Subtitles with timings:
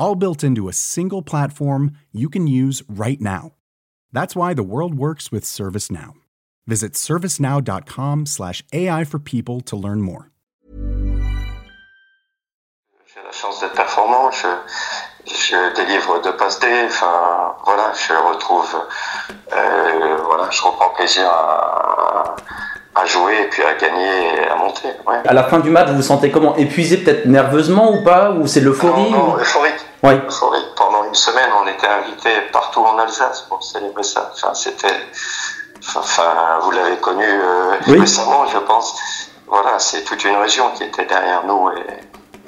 [0.00, 3.52] all built into a single platform you can use right now.
[4.12, 6.14] That's why the world works with ServiceNow.
[6.66, 10.30] Visit servicenow.com/slash AI for people to learn more.
[13.12, 14.48] J'ai la chance d'être performant, je,
[15.26, 18.74] je délivre deux passes D, enfin voilà, je retrouve,
[19.52, 22.36] euh, voilà, je reprends plaisir à,
[22.94, 24.88] à jouer et puis à gagner et à monter.
[25.06, 25.22] Ouais.
[25.26, 26.56] À la fin du match, vous vous sentez comment?
[26.56, 28.30] Épuisé peut-être nerveusement ou pas?
[28.32, 29.40] Ou c'est l'euphorie Non, non, ou...
[29.40, 29.86] euphorique.
[30.02, 30.14] Oui.
[30.76, 34.30] Pendant une semaine, on était invités partout en Alsace pour célébrer ça.
[34.32, 34.94] Enfin, c'était,
[35.96, 36.22] enfin,
[36.62, 38.00] vous l'avez connu euh, Oui.
[38.00, 38.98] récemment, je pense.
[39.46, 41.84] Voilà, c'est toute une région qui était derrière nous et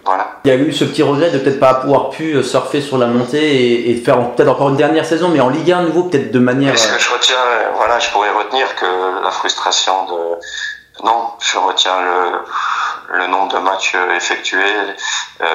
[0.04, 0.40] voilà.
[0.44, 2.98] Il y a eu ce petit regret de peut-être pas pouvoir pu euh, surfer sur
[2.98, 5.82] la montée et, et faire peut-être encore une dernière saison, mais en Ligue 1 à
[5.82, 6.74] nouveau, peut-être de manière.
[6.74, 11.28] Est-ce euh, que je retiens, euh, voilà, je pourrais retenir que la frustration de, non,
[11.40, 14.58] je retiens le, le nombre de matchs euh, effectués,
[15.40, 15.46] euh,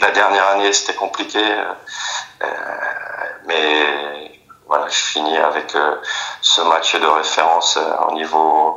[0.00, 1.42] la dernière année c'était compliqué,
[2.42, 2.46] euh,
[3.46, 5.96] mais voilà, je finis avec euh,
[6.40, 8.76] ce match de référence euh, au niveau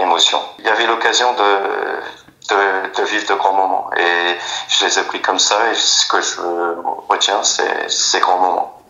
[0.00, 0.40] émotion.
[0.58, 4.36] Il y avait l'occasion de, vivre de grands moments et
[4.68, 6.40] je les ai pris comme ça et ce que je
[7.08, 8.82] retiens c'est ces grands moments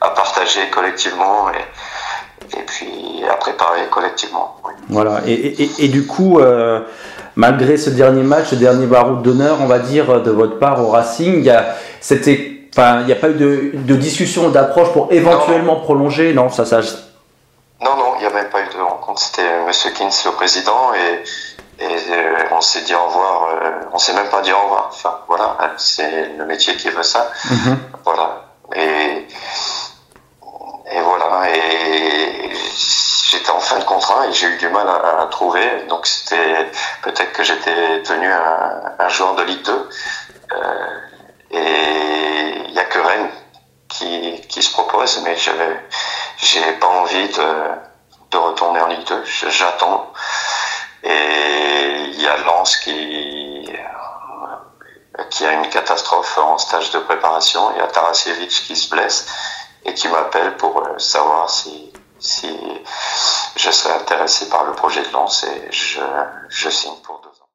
[0.00, 4.56] à partager collectivement et, puis à préparer collectivement.
[4.88, 5.22] Voilà.
[5.26, 6.80] Et, du coup, euh,
[7.36, 10.88] malgré ce dernier match, ce dernier baroud d'honneur, on va dire, de votre part au
[10.90, 11.50] Racing,
[12.00, 16.32] c'était, enfin, il n'y a pas eu de, de discussion, d'approche pour éventuellement prolonger.
[16.34, 16.80] Non, ça, ça.
[17.82, 19.20] Non, non, il n'y a même pas eu de rencontre.
[19.20, 23.48] C'était Monsieur Kins, le président, et, et euh, on s'est dit au revoir.
[23.62, 24.90] euh, on s'est même pas dit au revoir.
[24.92, 27.30] Enfin, voilà, c'est le métier qui veut ça.
[27.50, 27.78] Mhm.
[28.04, 28.44] Voilà.
[28.76, 29.26] Et,
[30.96, 31.48] et voilà.
[31.54, 32.50] Et
[33.64, 35.82] fin de contrat et j'ai eu du mal à, trouver.
[35.88, 36.70] Donc c'était
[37.02, 39.88] peut-être que j'étais devenu un, un joueur de Ligue 2.
[40.52, 40.98] Euh,
[41.50, 43.30] et il n'y a que Rennes
[43.88, 45.80] qui, qui se propose, mais j'avais,
[46.38, 47.48] j'ai pas envie de,
[48.30, 49.22] de retourner en Ligue 2.
[49.24, 50.12] Je- J'attends.
[51.02, 53.68] Et il y a Lens qui,
[55.30, 57.70] qui a une catastrophe en stage de préparation.
[57.72, 59.26] Il y a Tarasiewicz qui se blesse
[59.84, 61.92] et qui m'appelle pour euh, savoir si,
[62.24, 62.48] si
[63.56, 66.00] je serais intéressé par le projet de Lens et je,
[66.48, 67.48] je signe pour deux ans.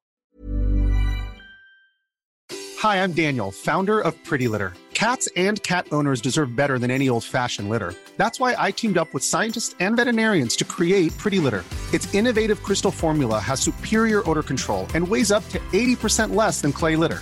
[2.83, 4.73] Hi, I'm Daniel, founder of Pretty Litter.
[4.93, 7.93] Cats and cat owners deserve better than any old fashioned litter.
[8.17, 11.63] That's why I teamed up with scientists and veterinarians to create Pretty Litter.
[11.93, 16.71] Its innovative crystal formula has superior odor control and weighs up to 80% less than
[16.73, 17.21] clay litter.